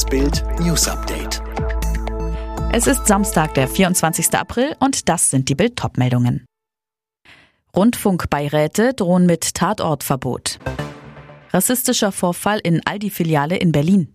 [0.00, 1.42] Das Bild News Update.
[2.72, 4.32] Es ist Samstag, der 24.
[4.32, 6.46] April und das sind die Bild meldungen
[7.76, 10.58] Rundfunkbeiräte drohen mit Tatortverbot.
[11.50, 14.14] Rassistischer Vorfall in Aldi-Filiale in Berlin.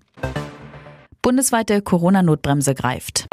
[1.21, 3.27] Bundesweite Corona-Notbremse greift.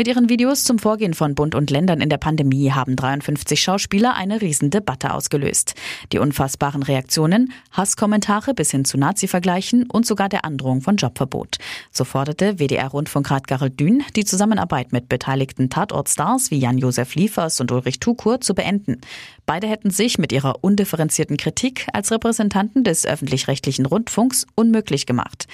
[0.00, 4.14] Mit ihren Videos zum Vorgehen von Bund und Ländern in der Pandemie haben 53 Schauspieler
[4.14, 5.74] eine Riesendebatte ausgelöst.
[6.10, 11.58] Die unfassbaren Reaktionen, Hasskommentare bis hin zu Nazi-Vergleichen und sogar der Androhung von Jobverbot.
[11.90, 18.00] So forderte WDR-Rundfunkrat Garel Dün, die Zusammenarbeit mit beteiligten Tatortstars wie Jan-Josef Liefers und Ulrich
[18.00, 19.02] Tukur zu beenden.
[19.44, 25.46] Beide hätten sich mit ihrer undifferenzierten Kritik als Repräsentanten des öffentlich-rechtlichen Rundfunks unmöglich gemacht.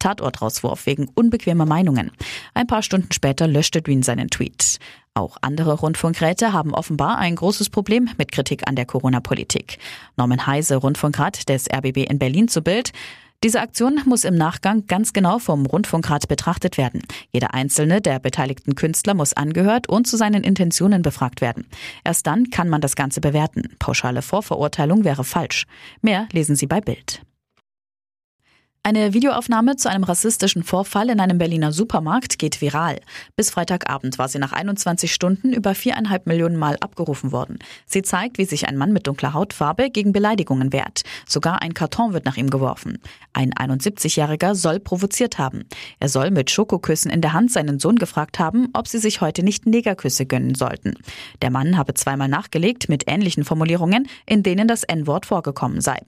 [0.00, 2.10] Tatortrauswurf wegen unbequemer Meinungen.
[2.54, 4.80] Ein paar Stunden später löschte Dün seinen Tweet.
[5.14, 9.78] Auch andere Rundfunkräte haben offenbar ein großes Problem mit Kritik an der Corona-Politik.
[10.16, 12.92] Norman Heise, Rundfunkrat des RBB in Berlin zu Bild.
[13.42, 17.02] Diese Aktion muss im Nachgang ganz genau vom Rundfunkrat betrachtet werden.
[17.32, 21.66] Jeder einzelne der beteiligten Künstler muss angehört und zu seinen Intentionen befragt werden.
[22.04, 23.76] Erst dann kann man das Ganze bewerten.
[23.78, 25.64] Pauschale Vorverurteilung wäre falsch.
[26.02, 27.22] Mehr lesen Sie bei Bild.
[28.82, 32.98] Eine Videoaufnahme zu einem rassistischen Vorfall in einem Berliner Supermarkt geht viral.
[33.36, 37.58] Bis Freitagabend war sie nach 21 Stunden über viereinhalb Millionen Mal abgerufen worden.
[37.84, 41.02] Sie zeigt, wie sich ein Mann mit dunkler Hautfarbe gegen Beleidigungen wehrt.
[41.28, 42.96] Sogar ein Karton wird nach ihm geworfen.
[43.34, 45.66] Ein 71-Jähriger soll provoziert haben.
[45.98, 49.42] Er soll mit Schokoküssen in der Hand seinen Sohn gefragt haben, ob sie sich heute
[49.42, 50.94] nicht Negerküsse gönnen sollten.
[51.42, 55.98] Der Mann habe zweimal nachgelegt mit ähnlichen Formulierungen, in denen das N-Wort vorgekommen sei.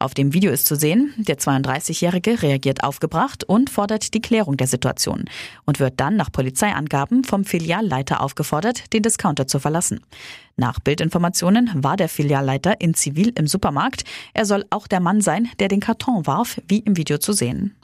[0.00, 4.66] Auf dem Video ist zu sehen, der 32-Jährige reagiert aufgebracht und fordert die Klärung der
[4.66, 5.24] Situation
[5.64, 10.00] und wird dann nach Polizeiangaben vom Filialleiter aufgefordert, den Discounter zu verlassen.
[10.56, 14.04] Nach Bildinformationen war der Filialleiter in Zivil im Supermarkt.
[14.34, 17.76] Er soll auch der Mann sein, der den Karton warf, wie im Video zu sehen.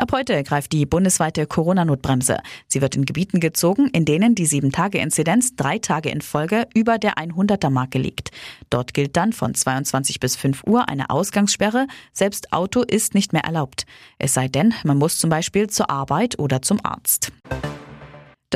[0.00, 2.38] Ab heute greift die bundesweite Corona-Notbremse.
[2.68, 7.14] Sie wird in Gebieten gezogen, in denen die 7-Tage-Inzidenz drei Tage in Folge über der
[7.14, 8.30] 100er-Marke liegt.
[8.70, 11.88] Dort gilt dann von 22 bis 5 Uhr eine Ausgangssperre.
[12.12, 13.86] Selbst Auto ist nicht mehr erlaubt.
[14.20, 17.32] Es sei denn, man muss zum Beispiel zur Arbeit oder zum Arzt.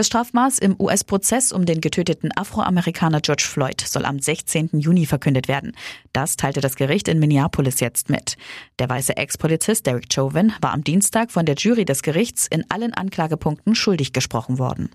[0.03, 4.71] Das Strafmaß im US-Prozess um den getöteten Afroamerikaner George Floyd soll am 16.
[4.73, 5.77] Juni verkündet werden.
[6.13, 8.37] Das teilte das Gericht in Minneapolis jetzt mit.
[8.81, 12.93] Der weiße Ex-Polizist Derek Chauvin war am Dienstag von der Jury des Gerichts in allen
[12.93, 14.91] Anklagepunkten schuldig gesprochen worden.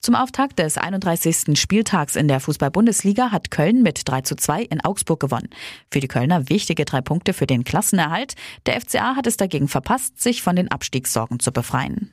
[0.00, 1.60] Zum Auftakt des 31.
[1.60, 5.50] Spieltags in der Fußball-Bundesliga hat Köln mit 3 zu 2 in Augsburg gewonnen.
[5.90, 8.32] Für die Kölner wichtige drei Punkte für den Klassenerhalt.
[8.64, 12.12] Der FCA hat es dagegen verpasst, sich von den Abstiegssorgen zu befreien.